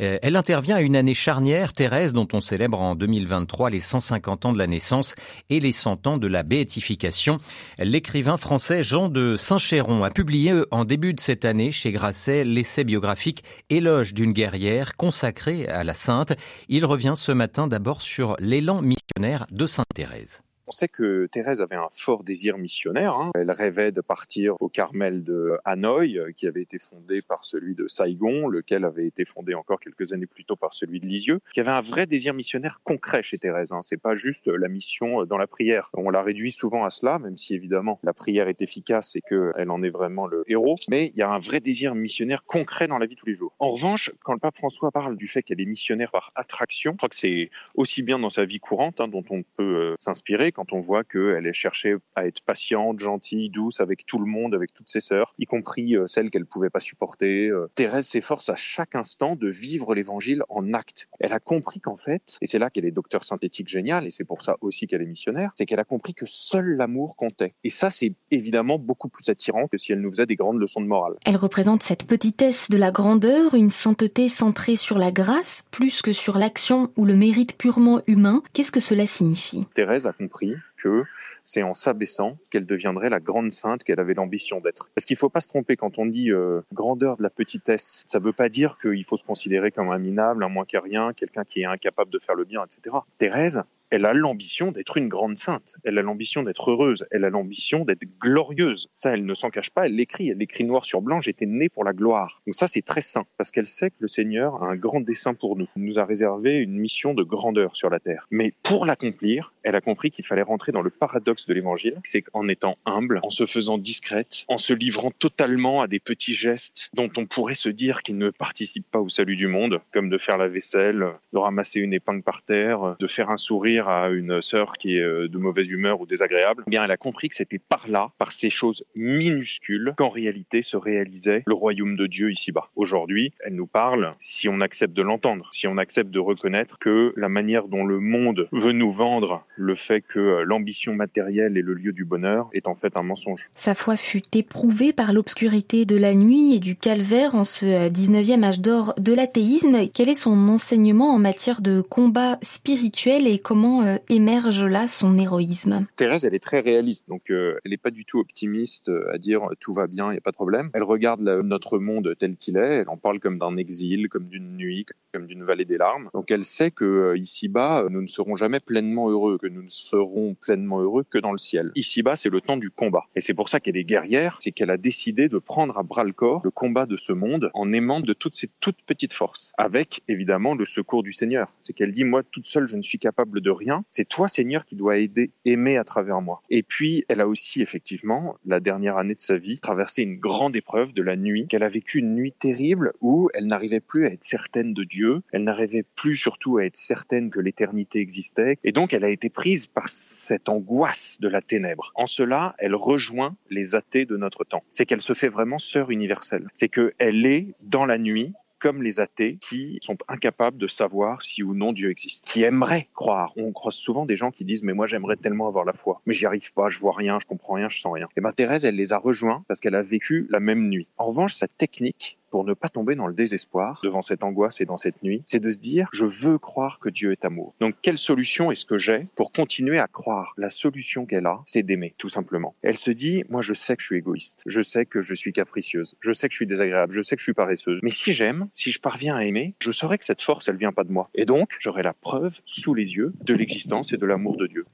Euh, 0.00 0.18
elle 0.22 0.36
intervient 0.36 0.76
à 0.76 0.80
une 0.80 0.96
année 0.96 1.14
charnière, 1.14 1.72
Thérèse, 1.72 2.12
dont 2.12 2.28
on 2.32 2.40
célèbre 2.40 2.80
en 2.80 2.94
2023 2.94 3.70
les 3.70 3.80
150 3.80 4.46
ans 4.46 4.52
de 4.52 4.58
la 4.58 4.66
naissance 4.66 5.14
et 5.48 5.60
les 5.60 5.72
100 5.72 6.06
ans 6.06 6.18
de 6.18 6.26
la 6.26 6.42
béatification. 6.42 7.38
L'écrivain 7.78 8.36
français 8.36 8.82
Jean 8.82 9.08
de 9.08 9.36
Saint-Chéron 9.36 10.02
a 10.02 10.10
publié 10.10 10.52
en 10.70 10.84
début 10.84 11.14
de 11.14 11.20
cette 11.20 11.44
année 11.44 11.70
chez 11.70 11.92
Grasset 11.92 12.44
l'essai 12.44 12.84
biographique 12.84 13.44
Éloge 13.68 14.14
d'une 14.14 14.32
guerrière 14.32 14.96
consacré 14.96 15.66
à 15.66 15.84
la 15.84 15.94
sainte. 15.94 16.32
Il 16.68 16.84
revient 16.84 17.14
ce 17.16 17.32
matin 17.32 17.66
d'abord 17.66 18.02
sur 18.02 18.36
l'élan 18.38 18.82
missionnaire 18.82 19.46
de 19.50 19.66
Sainte 19.66 19.86
Thérèse. 19.94 20.42
On 20.70 20.72
sait 20.72 20.86
que 20.86 21.26
Thérèse 21.26 21.60
avait 21.60 21.78
un 21.78 21.88
fort 21.90 22.22
désir 22.22 22.56
missionnaire. 22.56 23.14
Hein. 23.14 23.32
Elle 23.34 23.50
rêvait 23.50 23.90
de 23.90 24.00
partir 24.00 24.54
au 24.60 24.68
Carmel 24.68 25.24
de 25.24 25.58
Hanoï, 25.64 26.16
euh, 26.16 26.30
qui 26.30 26.46
avait 26.46 26.62
été 26.62 26.78
fondé 26.78 27.22
par 27.22 27.44
celui 27.44 27.74
de 27.74 27.88
Saigon, 27.88 28.46
lequel 28.46 28.84
avait 28.84 29.08
été 29.08 29.24
fondé 29.24 29.54
encore 29.54 29.80
quelques 29.80 30.12
années 30.12 30.28
plus 30.28 30.44
tôt 30.44 30.54
par 30.54 30.72
celui 30.72 31.00
de 31.00 31.08
Lisieux. 31.08 31.40
Il 31.56 31.58
y 31.58 31.60
avait 31.60 31.76
un 31.76 31.80
vrai 31.80 32.06
désir 32.06 32.34
missionnaire 32.34 32.82
concret 32.84 33.20
chez 33.24 33.36
Thérèse. 33.36 33.72
Hein. 33.72 33.80
C'est 33.82 34.00
pas 34.00 34.14
juste 34.14 34.46
la 34.46 34.68
mission 34.68 35.24
dans 35.24 35.38
la 35.38 35.48
prière. 35.48 35.90
On 35.94 36.08
la 36.08 36.22
réduit 36.22 36.52
souvent 36.52 36.84
à 36.84 36.90
cela, 36.90 37.18
même 37.18 37.36
si 37.36 37.52
évidemment 37.52 37.98
la 38.04 38.12
prière 38.12 38.46
est 38.46 38.62
efficace 38.62 39.16
et 39.16 39.22
qu'elle 39.22 39.70
en 39.70 39.82
est 39.82 39.90
vraiment 39.90 40.28
le 40.28 40.44
héros. 40.46 40.76
Mais 40.88 41.08
il 41.08 41.16
y 41.16 41.22
a 41.22 41.30
un 41.30 41.40
vrai 41.40 41.58
désir 41.58 41.96
missionnaire 41.96 42.44
concret 42.44 42.86
dans 42.86 42.98
la 42.98 43.06
vie 43.06 43.16
de 43.16 43.20
tous 43.20 43.26
les 43.26 43.34
jours. 43.34 43.52
En 43.58 43.72
revanche, 43.72 44.12
quand 44.22 44.34
le 44.34 44.38
pape 44.38 44.56
François 44.56 44.92
parle 44.92 45.16
du 45.16 45.26
fait 45.26 45.42
qu'elle 45.42 45.60
est 45.60 45.66
missionnaire 45.66 46.12
par 46.12 46.30
attraction, 46.36 46.92
je 46.92 46.96
crois 46.98 47.08
que 47.08 47.16
c'est 47.16 47.50
aussi 47.74 48.04
bien 48.04 48.20
dans 48.20 48.30
sa 48.30 48.44
vie 48.44 48.60
courante, 48.60 49.00
hein, 49.00 49.08
dont 49.08 49.24
on 49.30 49.42
peut 49.42 49.64
euh, 49.64 49.94
s'inspirer 49.98 50.52
quand 50.60 50.74
on 50.74 50.80
voit 50.80 51.04
qu'elle 51.04 51.46
est 51.46 51.54
cherchée 51.54 51.96
à 52.14 52.26
être 52.26 52.42
patiente, 52.42 53.00
gentille, 53.00 53.48
douce 53.48 53.80
avec 53.80 54.04
tout 54.04 54.18
le 54.18 54.26
monde, 54.26 54.54
avec 54.54 54.74
toutes 54.74 54.90
ses 54.90 55.00
sœurs, 55.00 55.32
y 55.38 55.46
compris 55.46 55.96
euh, 55.96 56.06
celles 56.06 56.28
qu'elle 56.28 56.44
pouvait 56.44 56.68
pas 56.68 56.80
supporter. 56.80 57.48
Euh. 57.48 57.70
Thérèse 57.76 58.06
s'efforce 58.06 58.50
à 58.50 58.56
chaque 58.56 58.94
instant 58.94 59.36
de 59.36 59.48
vivre 59.48 59.94
l'évangile 59.94 60.42
en 60.50 60.74
acte. 60.74 61.08
Elle 61.18 61.32
a 61.32 61.40
compris 61.40 61.80
qu'en 61.80 61.96
fait, 61.96 62.36
et 62.42 62.46
c'est 62.46 62.58
là 62.58 62.68
qu'elle 62.68 62.84
est 62.84 62.90
docteur 62.90 63.24
synthétique 63.24 63.68
génial, 63.68 64.06
et 64.06 64.10
c'est 64.10 64.24
pour 64.24 64.42
ça 64.42 64.58
aussi 64.60 64.86
qu'elle 64.86 65.00
est 65.00 65.06
missionnaire, 65.06 65.52
c'est 65.56 65.64
qu'elle 65.64 65.80
a 65.80 65.84
compris 65.84 66.12
que 66.12 66.26
seul 66.26 66.76
l'amour 66.76 67.16
comptait. 67.16 67.54
Et 67.64 67.70
ça, 67.70 67.88
c'est 67.88 68.12
évidemment 68.30 68.78
beaucoup 68.78 69.08
plus 69.08 69.30
attirant 69.30 69.66
que 69.66 69.78
si 69.78 69.92
elle 69.92 70.02
nous 70.02 70.10
faisait 70.10 70.26
des 70.26 70.36
grandes 70.36 70.60
leçons 70.60 70.82
de 70.82 70.86
morale. 70.86 71.14
Elle 71.24 71.36
représente 71.36 71.82
cette 71.82 72.04
petitesse 72.04 72.68
de 72.68 72.76
la 72.76 72.90
grandeur, 72.90 73.54
une 73.54 73.70
sainteté 73.70 74.28
centrée 74.28 74.76
sur 74.76 74.98
la 74.98 75.10
grâce, 75.10 75.64
plus 75.70 76.02
que 76.02 76.12
sur 76.12 76.36
l'action 76.36 76.92
ou 76.96 77.06
le 77.06 77.16
mérite 77.16 77.56
purement 77.56 78.02
humain. 78.06 78.42
Qu'est-ce 78.52 78.72
que 78.72 78.80
cela 78.80 79.06
signifie? 79.06 79.64
Thérèse 79.72 80.06
a 80.06 80.12
compris 80.12 80.49
que 80.82 81.04
c'est 81.44 81.62
en 81.62 81.74
s'abaissant 81.74 82.38
qu'elle 82.50 82.66
deviendrait 82.66 83.10
la 83.10 83.20
grande 83.20 83.52
sainte 83.52 83.84
qu'elle 83.84 84.00
avait 84.00 84.14
l'ambition 84.14 84.60
d'être. 84.60 84.90
Parce 84.94 85.04
qu'il 85.04 85.14
ne 85.14 85.18
faut 85.18 85.28
pas 85.28 85.40
se 85.40 85.48
tromper 85.48 85.76
quand 85.76 85.98
on 85.98 86.06
dit 86.06 86.30
euh, 86.30 86.62
grandeur 86.72 87.16
de 87.16 87.22
la 87.22 87.30
petitesse. 87.30 88.04
Ça 88.06 88.18
ne 88.18 88.24
veut 88.24 88.32
pas 88.32 88.48
dire 88.48 88.78
qu'il 88.80 89.04
faut 89.04 89.16
se 89.16 89.24
considérer 89.24 89.70
comme 89.70 89.90
un 89.90 89.98
minable, 89.98 90.44
un 90.44 90.48
moins 90.48 90.64
qu'à 90.64 90.80
quelqu'un 91.16 91.44
qui 91.44 91.60
est 91.60 91.66
incapable 91.66 92.10
de 92.10 92.18
faire 92.18 92.34
le 92.34 92.44
bien, 92.44 92.64
etc. 92.64 92.96
Thérèse, 93.18 93.62
elle 93.90 94.06
a 94.06 94.12
l'ambition 94.12 94.70
d'être 94.70 94.96
une 94.96 95.08
grande 95.08 95.36
sainte. 95.36 95.74
Elle 95.84 95.98
a 95.98 96.02
l'ambition 96.02 96.42
d'être 96.42 96.70
heureuse. 96.70 97.06
Elle 97.10 97.24
a 97.24 97.30
l'ambition 97.30 97.84
d'être 97.84 98.04
glorieuse. 98.20 98.88
Ça, 98.94 99.14
elle 99.14 99.24
ne 99.24 99.34
s'en 99.34 99.50
cache 99.50 99.70
pas. 99.70 99.86
Elle 99.86 99.96
l'écrit. 99.96 100.28
Elle 100.28 100.38
l'écrit 100.38 100.64
noir 100.64 100.84
sur 100.84 101.02
blanc. 101.02 101.20
J'étais 101.20 101.46
née 101.46 101.68
pour 101.68 101.84
la 101.84 101.92
gloire. 101.92 102.40
Donc 102.46 102.54
ça, 102.54 102.68
c'est 102.68 102.82
très 102.82 103.00
sain 103.00 103.24
parce 103.36 103.50
qu'elle 103.50 103.66
sait 103.66 103.90
que 103.90 103.96
le 103.98 104.08
Seigneur 104.08 104.62
a 104.62 104.66
un 104.66 104.76
grand 104.76 105.00
dessein 105.00 105.34
pour 105.34 105.56
nous. 105.56 105.66
Il 105.76 105.84
nous 105.84 105.98
a 105.98 106.04
réservé 106.04 106.56
une 106.56 106.78
mission 106.78 107.14
de 107.14 107.22
grandeur 107.22 107.74
sur 107.74 107.90
la 107.90 107.98
terre. 107.98 108.26
Mais 108.30 108.52
pour 108.62 108.86
l'accomplir, 108.86 109.52
elle 109.64 109.76
a 109.76 109.80
compris 109.80 110.10
qu'il 110.10 110.24
fallait 110.24 110.42
rentrer 110.42 110.72
dans 110.72 110.82
le 110.82 110.90
paradoxe 110.90 111.46
de 111.46 111.54
l'évangile. 111.54 111.98
C'est 112.04 112.22
qu'en 112.22 112.46
étant 112.48 112.78
humble, 112.86 113.20
en 113.24 113.30
se 113.30 113.46
faisant 113.46 113.78
discrète, 113.78 114.44
en 114.48 114.58
se 114.58 114.72
livrant 114.72 115.10
totalement 115.10 115.82
à 115.82 115.88
des 115.88 115.98
petits 115.98 116.34
gestes 116.34 116.90
dont 116.94 117.10
on 117.16 117.26
pourrait 117.26 117.54
se 117.54 117.68
dire 117.68 118.02
qu'ils 118.02 118.18
ne 118.18 118.30
participent 118.30 118.90
pas 118.90 119.00
au 119.00 119.08
salut 119.08 119.36
du 119.36 119.48
monde, 119.48 119.80
comme 119.92 120.10
de 120.10 120.18
faire 120.18 120.38
la 120.38 120.48
vaisselle, 120.48 121.06
de 121.32 121.38
ramasser 121.38 121.80
une 121.80 121.92
épingle 121.92 122.22
par 122.22 122.42
terre, 122.42 122.96
de 122.98 123.06
faire 123.06 123.30
un 123.30 123.36
sourire 123.36 123.79
à 123.88 124.08
une 124.10 124.40
sœur 124.42 124.74
qui 124.74 124.96
est 124.96 125.02
euh, 125.02 125.28
de 125.28 125.38
mauvaise 125.38 125.68
humeur 125.68 126.00
ou 126.00 126.06
désagréable, 126.06 126.64
eh 126.66 126.70
bien 126.70 126.84
elle 126.84 126.90
a 126.90 126.96
compris 126.96 127.28
que 127.28 127.34
c'était 127.34 127.58
par 127.58 127.88
là, 127.88 128.10
par 128.18 128.32
ces 128.32 128.50
choses 128.50 128.84
minuscules, 128.94 129.94
qu'en 129.96 130.08
réalité 130.08 130.62
se 130.62 130.76
réalisait 130.76 131.42
le 131.46 131.54
royaume 131.54 131.96
de 131.96 132.06
Dieu 132.06 132.30
ici-bas. 132.30 132.70
Aujourd'hui, 132.76 133.32
elle 133.40 133.54
nous 133.54 133.66
parle, 133.66 134.14
si 134.18 134.48
on 134.48 134.60
accepte 134.60 134.94
de 134.94 135.02
l'entendre, 135.02 135.48
si 135.52 135.66
on 135.66 135.78
accepte 135.78 136.10
de 136.10 136.18
reconnaître 136.18 136.78
que 136.78 137.12
la 137.16 137.28
manière 137.28 137.68
dont 137.68 137.84
le 137.84 138.00
monde 138.00 138.48
veut 138.52 138.72
nous 138.72 138.90
vendre 138.92 139.44
le 139.56 139.74
fait 139.74 140.00
que 140.00 140.18
euh, 140.18 140.44
l'ambition 140.44 140.94
matérielle 140.94 141.56
est 141.56 141.62
le 141.62 141.74
lieu 141.74 141.92
du 141.92 142.04
bonheur 142.04 142.48
est 142.52 142.68
en 142.68 142.74
fait 142.74 142.96
un 142.96 143.02
mensonge. 143.02 143.48
Sa 143.54 143.74
foi 143.74 143.96
fut 143.96 144.22
éprouvée 144.36 144.92
par 144.92 145.12
l'obscurité 145.12 145.84
de 145.84 145.96
la 145.96 146.14
nuit 146.14 146.54
et 146.54 146.58
du 146.58 146.76
calvaire 146.76 147.34
en 147.34 147.44
ce 147.44 147.88
19e 147.88 148.42
euh, 148.42 148.46
âge 148.48 148.60
d'or 148.60 148.94
de 148.98 149.12
l'athéisme. 149.12 149.88
Quel 149.92 150.08
est 150.08 150.14
son 150.14 150.48
enseignement 150.48 151.14
en 151.14 151.18
matière 151.18 151.60
de 151.60 151.80
combat 151.80 152.38
spirituel 152.42 153.26
et 153.26 153.38
comment 153.38 153.69
euh, 153.82 153.96
émerge 154.08 154.64
là 154.64 154.88
son 154.88 155.16
héroïsme? 155.16 155.86
Thérèse, 155.96 156.24
elle 156.24 156.34
est 156.34 156.42
très 156.42 156.60
réaliste, 156.60 157.08
donc 157.08 157.30
euh, 157.30 157.58
elle 157.64 157.70
n'est 157.70 157.76
pas 157.76 157.90
du 157.90 158.04
tout 158.04 158.18
optimiste 158.18 158.88
euh, 158.88 159.12
à 159.12 159.18
dire 159.18 159.48
tout 159.60 159.72
va 159.72 159.86
bien, 159.86 160.08
il 160.08 160.12
n'y 160.12 160.18
a 160.18 160.22
pas 160.22 160.30
de 160.30 160.36
problème. 160.36 160.70
Elle 160.74 160.84
regarde 160.84 161.20
notre 161.20 161.78
monde 161.78 162.14
tel 162.18 162.36
qu'il 162.36 162.56
est, 162.56 162.80
elle 162.80 162.88
en 162.88 162.96
parle 162.96 163.20
comme 163.20 163.38
d'un 163.38 163.56
exil, 163.56 164.08
comme 164.08 164.28
d'une 164.28 164.56
nuit, 164.56 164.86
comme 165.12 165.26
d'une 165.26 165.44
vallée 165.44 165.64
des 165.64 165.78
larmes. 165.78 166.10
Donc 166.14 166.30
elle 166.30 166.44
sait 166.44 166.70
que 166.70 167.14
ici-bas, 167.16 167.86
nous 167.90 168.02
ne 168.02 168.06
serons 168.06 168.34
jamais 168.34 168.60
pleinement 168.60 169.08
heureux, 169.10 169.38
que 169.38 169.46
nous 169.46 169.62
ne 169.62 169.68
serons 169.68 170.34
pleinement 170.34 170.80
heureux 170.80 171.04
que 171.08 171.18
dans 171.18 171.32
le 171.32 171.38
ciel. 171.38 171.72
Ici-bas, 171.74 172.16
c'est 172.16 172.30
le 172.30 172.40
temps 172.40 172.56
du 172.56 172.70
combat. 172.70 173.04
Et 173.14 173.20
c'est 173.20 173.34
pour 173.34 173.48
ça 173.48 173.60
qu'elle 173.60 173.76
est 173.76 173.84
guerrière, 173.84 174.38
c'est 174.40 174.52
qu'elle 174.52 174.70
a 174.70 174.76
décidé 174.76 175.28
de 175.28 175.38
prendre 175.38 175.78
à 175.78 175.82
bras 175.82 176.04
le 176.04 176.12
corps 176.12 176.40
le 176.44 176.50
combat 176.50 176.86
de 176.86 176.96
ce 176.96 177.12
monde 177.12 177.50
en 177.54 177.72
aimant 177.72 178.00
de 178.00 178.12
toutes 178.12 178.34
ses 178.34 178.48
toutes 178.60 178.82
petites 178.82 179.12
forces, 179.12 179.52
avec 179.58 180.02
évidemment 180.08 180.54
le 180.54 180.64
secours 180.64 181.02
du 181.02 181.12
Seigneur. 181.12 181.54
C'est 181.62 181.72
qu'elle 181.72 181.92
dit, 181.92 182.04
moi 182.04 182.22
toute 182.22 182.46
seule, 182.46 182.68
je 182.68 182.76
ne 182.76 182.82
suis 182.82 182.98
capable 182.98 183.40
de 183.40 183.50
C'est 183.90 184.08
toi, 184.08 184.28
Seigneur, 184.28 184.64
qui 184.64 184.76
dois 184.76 184.98
aider, 184.98 185.30
aimer 185.44 185.76
à 185.76 185.84
travers 185.84 186.20
moi. 186.20 186.40
Et 186.50 186.62
puis, 186.62 187.04
elle 187.08 187.20
a 187.20 187.28
aussi, 187.28 187.62
effectivement, 187.62 188.36
la 188.44 188.60
dernière 188.60 188.96
année 188.96 189.14
de 189.14 189.20
sa 189.20 189.36
vie, 189.36 189.60
traversé 189.60 190.02
une 190.02 190.18
grande 190.18 190.56
épreuve 190.56 190.92
de 190.92 191.02
la 191.02 191.16
nuit, 191.16 191.46
qu'elle 191.48 191.62
a 191.62 191.68
vécu 191.68 191.98
une 191.98 192.14
nuit 192.14 192.32
terrible 192.32 192.92
où 193.00 193.28
elle 193.34 193.46
n'arrivait 193.46 193.80
plus 193.80 194.06
à 194.06 194.12
être 194.12 194.24
certaine 194.24 194.74
de 194.74 194.84
Dieu, 194.84 195.22
elle 195.32 195.44
n'arrivait 195.44 195.84
plus 195.94 196.16
surtout 196.16 196.58
à 196.58 196.64
être 196.64 196.76
certaine 196.76 197.30
que 197.30 197.40
l'éternité 197.40 198.00
existait, 198.00 198.58
et 198.64 198.72
donc 198.72 198.92
elle 198.92 199.04
a 199.04 199.10
été 199.10 199.30
prise 199.30 199.66
par 199.66 199.88
cette 199.88 200.48
angoisse 200.48 201.18
de 201.20 201.28
la 201.28 201.42
ténèbre. 201.42 201.92
En 201.94 202.06
cela, 202.06 202.54
elle 202.58 202.74
rejoint 202.74 203.36
les 203.50 203.74
athées 203.74 204.06
de 204.06 204.16
notre 204.16 204.44
temps. 204.44 204.62
C'est 204.72 204.86
qu'elle 204.86 205.00
se 205.00 205.14
fait 205.14 205.28
vraiment 205.28 205.58
sœur 205.58 205.90
universelle. 205.90 206.48
C'est 206.52 206.68
qu'elle 206.68 207.26
est 207.26 207.54
dans 207.62 207.86
la 207.86 207.98
nuit, 207.98 208.32
comme 208.60 208.82
les 208.82 209.00
athées 209.00 209.38
qui 209.40 209.78
sont 209.82 209.96
incapables 210.08 210.58
de 210.58 210.66
savoir 210.66 211.22
si 211.22 211.42
ou 211.42 211.54
non 211.54 211.72
Dieu 211.72 211.90
existe, 211.90 212.24
qui 212.26 212.42
aimeraient 212.42 212.88
croire. 212.94 213.32
On 213.36 213.52
croise 213.52 213.74
souvent 213.74 214.06
des 214.06 214.16
gens 214.16 214.30
qui 214.30 214.44
disent 214.44 214.62
mais 214.62 214.74
moi 214.74 214.86
j'aimerais 214.86 215.16
tellement 215.16 215.48
avoir 215.48 215.64
la 215.64 215.72
foi, 215.72 216.00
mais 216.06 216.12
j'y 216.12 216.26
arrive 216.26 216.52
pas, 216.52 216.68
je 216.68 216.78
vois 216.78 216.92
rien, 216.92 217.18
je 217.20 217.26
comprends 217.26 217.54
rien, 217.54 217.68
je 217.68 217.80
sens 217.80 217.92
rien. 217.92 218.08
Et 218.16 218.20
ben 218.20 218.32
Thérèse, 218.32 218.64
elle 218.64 218.76
les 218.76 218.92
a 218.92 218.98
rejoints 218.98 219.44
parce 219.48 219.60
qu'elle 219.60 219.74
a 219.74 219.82
vécu 219.82 220.26
la 220.30 220.40
même 220.40 220.68
nuit. 220.68 220.86
En 220.98 221.06
revanche, 221.06 221.34
sa 221.34 221.48
technique, 221.48 222.19
pour 222.30 222.44
ne 222.44 222.54
pas 222.54 222.68
tomber 222.68 222.94
dans 222.94 223.06
le 223.06 223.14
désespoir 223.14 223.80
devant 223.82 224.02
cette 224.02 224.22
angoisse 224.22 224.60
et 224.60 224.64
dans 224.64 224.76
cette 224.76 225.02
nuit, 225.02 225.22
c'est 225.26 225.40
de 225.40 225.50
se 225.50 225.58
dire 225.58 225.88
je 225.92 226.06
veux 226.06 226.38
croire 226.38 226.78
que 226.78 226.88
Dieu 226.88 227.12
est 227.12 227.24
amour. 227.24 227.54
Donc 227.60 227.74
quelle 227.82 227.98
solution 227.98 228.50
est-ce 228.50 228.64
que 228.64 228.78
j'ai 228.78 229.08
pour 229.14 229.32
continuer 229.32 229.78
à 229.78 229.86
croire? 229.86 230.32
La 230.38 230.50
solution 230.50 231.06
qu'elle 231.06 231.26
a, 231.26 231.40
c'est 231.46 231.62
d'aimer, 231.62 231.94
tout 231.98 232.08
simplement. 232.08 232.54
Elle 232.62 232.78
se 232.78 232.90
dit 232.90 233.24
moi 233.28 233.42
je 233.42 233.54
sais 233.54 233.76
que 233.76 233.82
je 233.82 233.86
suis 233.86 233.96
égoïste, 233.96 234.42
je 234.46 234.62
sais 234.62 234.86
que 234.86 235.02
je 235.02 235.14
suis 235.14 235.32
capricieuse, 235.32 235.96
je 236.00 236.12
sais 236.12 236.28
que 236.28 236.32
je 236.32 236.38
suis 236.38 236.46
désagréable, 236.46 236.92
je 236.92 237.02
sais 237.02 237.16
que 237.16 237.20
je 237.20 237.24
suis 237.24 237.34
paresseuse, 237.34 237.80
mais 237.82 237.90
si 237.90 238.12
j'aime, 238.12 238.48
si 238.56 238.70
je 238.70 238.80
parviens 238.80 239.16
à 239.16 239.24
aimer, 239.24 239.54
je 239.60 239.72
saurai 239.72 239.98
que 239.98 240.04
cette 240.04 240.22
force 240.22 240.48
elle 240.48 240.56
vient 240.56 240.72
pas 240.72 240.84
de 240.84 240.92
moi. 240.92 241.10
Et 241.14 241.24
donc 241.24 241.56
j'aurai 241.58 241.82
la 241.82 241.92
preuve 241.92 242.40
sous 242.46 242.74
les 242.74 242.92
yeux 242.92 243.12
de 243.22 243.34
l'existence 243.34 243.92
et 243.92 243.96
de 243.96 244.06
l'amour 244.06 244.36
de 244.36 244.46
Dieu. 244.46 244.64